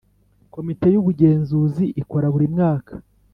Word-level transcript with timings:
Komite 0.53 0.85
y 0.93 0.99
Ubugenzuzi 1.01 1.83
ikora 2.01 2.25
buri 2.33 2.47
mwaka 2.53 2.93